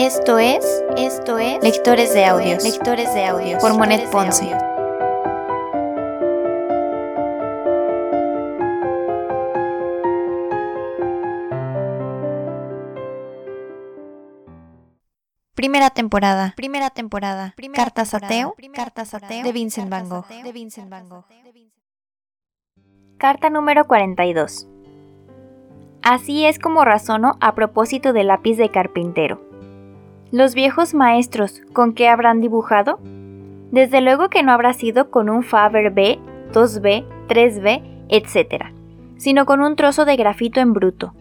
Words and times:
Esto 0.00 0.38
es, 0.38 0.64
esto 0.96 1.38
es 1.38 1.60
Lectores 1.60 2.14
de 2.14 2.24
Audios, 2.24 2.62
Lectores 2.62 3.12
de 3.14 3.24
Audios. 3.24 3.60
Por 3.60 3.76
Monet 3.76 4.08
Ponce. 4.10 4.56
Primera 15.56 15.90
temporada, 15.90 16.54
primera 16.56 16.90
temporada, 16.90 17.56
Cartas 17.74 18.14
ateo, 18.14 18.54
Cartas 18.72 19.14
ateo 19.14 19.42
de 19.42 19.50
Vincent 19.50 19.90
Van 19.90 20.08
Gogh, 20.08 20.28
de 20.28 20.52
Vincent 20.52 20.88
Van 20.88 21.08
Gogh. 21.08 21.24
Carta 23.18 23.50
número 23.50 23.88
42. 23.88 24.68
Así 26.02 26.46
es 26.46 26.60
como 26.60 26.84
razono 26.84 27.36
a 27.40 27.56
propósito 27.56 28.12
del 28.12 28.28
lápiz 28.28 28.56
de 28.58 28.70
carpintero. 28.70 29.47
Los 30.30 30.54
viejos 30.54 30.92
maestros, 30.92 31.62
¿con 31.72 31.94
qué 31.94 32.06
habrán 32.08 32.42
dibujado? 32.42 32.98
Desde 33.70 34.02
luego 34.02 34.28
que 34.28 34.42
no 34.42 34.52
habrá 34.52 34.74
sido 34.74 35.10
con 35.10 35.30
un 35.30 35.42
Faber 35.42 35.90
B, 35.90 36.18
2B, 36.52 37.06
3B, 37.28 37.82
etc., 38.10 38.66
sino 39.16 39.46
con 39.46 39.62
un 39.62 39.74
trozo 39.74 40.04
de 40.04 40.16
grafito 40.16 40.60
en 40.60 40.74
bruto. 40.74 41.14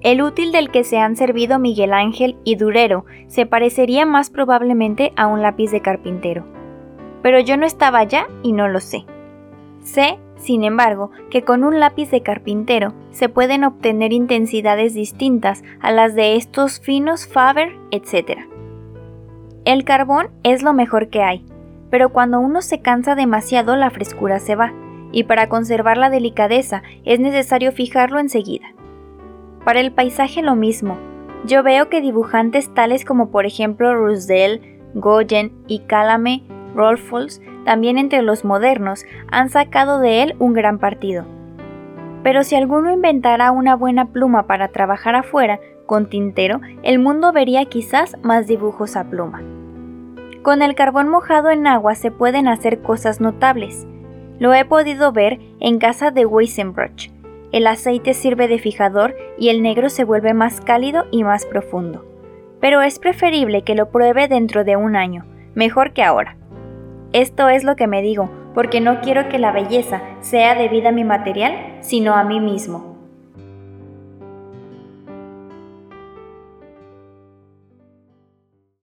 El 0.00 0.22
útil 0.22 0.52
del 0.52 0.70
que 0.70 0.84
se 0.84 0.98
han 0.98 1.16
servido 1.16 1.58
Miguel 1.58 1.92
Ángel 1.92 2.38
y 2.42 2.56
Durero 2.56 3.04
se 3.26 3.44
parecería 3.44 4.06
más 4.06 4.30
probablemente 4.30 5.12
a 5.16 5.26
un 5.26 5.42
lápiz 5.42 5.70
de 5.70 5.82
carpintero. 5.82 6.46
Pero 7.22 7.40
yo 7.40 7.58
no 7.58 7.66
estaba 7.66 7.98
allá 7.98 8.26
y 8.42 8.52
no 8.52 8.68
lo 8.68 8.80
sé. 8.80 9.04
Sé, 9.82 10.18
sin 10.40 10.64
embargo, 10.64 11.10
que 11.30 11.42
con 11.44 11.64
un 11.64 11.78
lápiz 11.78 12.10
de 12.10 12.22
carpintero 12.22 12.94
se 13.10 13.28
pueden 13.28 13.62
obtener 13.62 14.12
intensidades 14.12 14.94
distintas 14.94 15.62
a 15.80 15.92
las 15.92 16.14
de 16.14 16.36
estos 16.36 16.80
finos 16.80 17.26
Faber, 17.26 17.76
etc. 17.90 18.40
El 19.64 19.84
carbón 19.84 20.30
es 20.42 20.62
lo 20.62 20.72
mejor 20.72 21.08
que 21.08 21.22
hay, 21.22 21.44
pero 21.90 22.08
cuando 22.08 22.40
uno 22.40 22.62
se 22.62 22.80
cansa 22.80 23.14
demasiado 23.14 23.76
la 23.76 23.90
frescura 23.90 24.38
se 24.38 24.56
va, 24.56 24.72
y 25.12 25.24
para 25.24 25.48
conservar 25.48 25.98
la 25.98 26.08
delicadeza 26.08 26.82
es 27.04 27.20
necesario 27.20 27.72
fijarlo 27.72 28.18
enseguida. 28.18 28.66
Para 29.64 29.80
el 29.80 29.92
paisaje 29.92 30.40
lo 30.40 30.56
mismo. 30.56 30.96
Yo 31.44 31.62
veo 31.62 31.88
que 31.88 32.00
dibujantes 32.00 32.72
tales 32.72 33.04
como 33.04 33.30
por 33.30 33.44
ejemplo 33.44 33.94
Rusdell, 33.94 34.80
Goyen 34.94 35.52
y 35.66 35.80
Calame, 35.80 36.44
Rolfos, 36.74 37.40
también 37.64 37.98
entre 37.98 38.22
los 38.22 38.44
modernos, 38.44 39.04
han 39.30 39.50
sacado 39.50 40.00
de 40.00 40.22
él 40.22 40.36
un 40.38 40.52
gran 40.52 40.78
partido. 40.78 41.24
Pero 42.22 42.44
si 42.44 42.54
alguno 42.54 42.92
inventara 42.92 43.50
una 43.50 43.74
buena 43.76 44.06
pluma 44.06 44.46
para 44.46 44.68
trabajar 44.68 45.14
afuera, 45.14 45.60
con 45.86 46.08
tintero, 46.08 46.60
el 46.82 46.98
mundo 46.98 47.32
vería 47.32 47.64
quizás 47.64 48.16
más 48.22 48.46
dibujos 48.46 48.96
a 48.96 49.04
pluma. 49.04 49.42
Con 50.42 50.62
el 50.62 50.74
carbón 50.74 51.08
mojado 51.08 51.50
en 51.50 51.66
agua 51.66 51.94
se 51.94 52.10
pueden 52.10 52.48
hacer 52.48 52.80
cosas 52.80 53.20
notables. 53.20 53.86
Lo 54.38 54.54
he 54.54 54.64
podido 54.64 55.12
ver 55.12 55.38
en 55.58 55.78
casa 55.78 56.10
de 56.10 56.24
Weissenbruch. 56.24 57.10
El 57.52 57.66
aceite 57.66 58.14
sirve 58.14 58.48
de 58.48 58.58
fijador 58.58 59.16
y 59.36 59.48
el 59.48 59.62
negro 59.62 59.90
se 59.90 60.04
vuelve 60.04 60.32
más 60.32 60.60
cálido 60.60 61.04
y 61.10 61.24
más 61.24 61.44
profundo. 61.44 62.06
Pero 62.60 62.80
es 62.82 62.98
preferible 62.98 63.62
que 63.62 63.74
lo 63.74 63.90
pruebe 63.90 64.28
dentro 64.28 64.64
de 64.64 64.76
un 64.76 64.94
año, 64.94 65.26
mejor 65.54 65.92
que 65.92 66.04
ahora. 66.04 66.36
Esto 67.12 67.48
es 67.48 67.64
lo 67.64 67.74
que 67.74 67.88
me 67.88 68.02
digo, 68.02 68.30
porque 68.54 68.80
no 68.80 69.00
quiero 69.00 69.28
que 69.28 69.40
la 69.40 69.50
belleza 69.50 70.00
sea 70.20 70.54
debida 70.54 70.90
a 70.90 70.92
mi 70.92 71.02
material, 71.02 71.78
sino 71.80 72.14
a 72.14 72.22
mí 72.22 72.38
mismo. 72.38 72.89